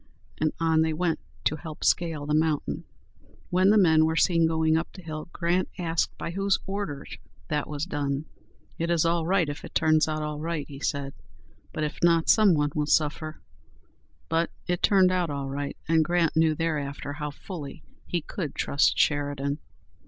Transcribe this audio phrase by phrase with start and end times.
[0.39, 2.85] and on they went, to help scale the mountain.
[3.51, 7.69] When the men were seen going up the hill, Grant asked by whose orders that
[7.69, 8.25] was done?
[8.79, 11.13] "It is all right if it turns out all right," he said;
[11.71, 13.41] "but if not, some one will suffer."
[14.27, 18.97] But it turned out all right, and Grant knew thereafter how fully he could trust
[18.97, 19.59] Sheridan.